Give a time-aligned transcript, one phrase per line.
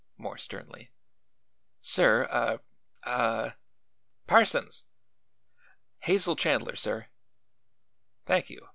[0.17, 0.89] more sternly.
[1.79, 2.59] "Sir, a
[3.07, 3.53] a"
[4.27, 4.85] "Parsons!"
[5.99, 7.09] "Hazel Chandler, sir."
[8.25, 8.67] "Thank you.